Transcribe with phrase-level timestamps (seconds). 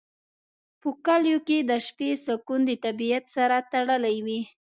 [0.81, 4.41] په کلیو کې د شپې سکون د طبیعت سره تړلی وي.